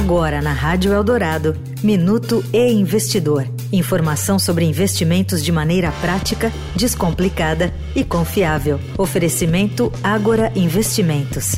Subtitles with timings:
[0.00, 3.46] Agora na Rádio Eldorado, Minuto e Investidor.
[3.70, 8.80] Informação sobre investimentos de maneira prática, descomplicada e confiável.
[8.96, 11.56] Oferecimento Agora Investimentos.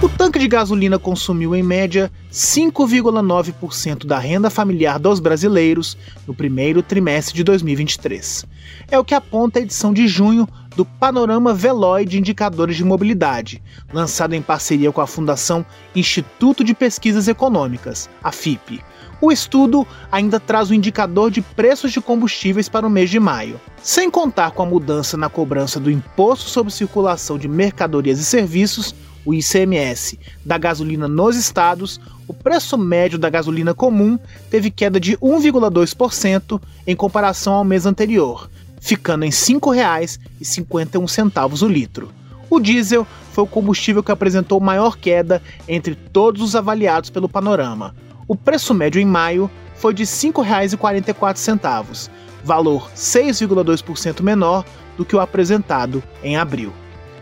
[0.00, 6.84] O tanque de gasolina consumiu em média 5,9% da renda familiar dos brasileiros no primeiro
[6.84, 8.46] trimestre de 2023.
[8.88, 13.62] É o que aponta a edição de junho do Panorama Veloy de Indicadores de Mobilidade,
[13.92, 15.64] lançado em parceria com a Fundação
[15.94, 18.82] Instituto de Pesquisas Econômicas, a FIP.
[19.20, 23.60] O estudo ainda traz o indicador de preços de combustíveis para o mês de maio.
[23.80, 28.94] Sem contar com a mudança na cobrança do Imposto sobre Circulação de Mercadorias e Serviços,
[29.24, 34.18] o ICMS, da gasolina nos estados, o preço médio da gasolina comum
[34.50, 38.50] teve queda de 1,2% em comparação ao mês anterior,
[38.82, 42.10] ficando em R$ 5,51 o litro.
[42.50, 47.94] O diesel foi o combustível que apresentou maior queda entre todos os avaliados pelo Panorama.
[48.26, 52.10] O preço médio em maio foi de R$ 5,44,
[52.44, 54.64] valor 6,2% menor
[54.96, 56.72] do que o apresentado em abril.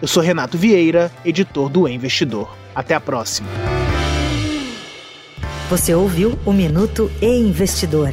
[0.00, 2.54] Eu sou Renato Vieira, editor do Investidor.
[2.74, 3.48] Até a próxima.
[5.70, 8.12] Você ouviu o Minuto e Investidor.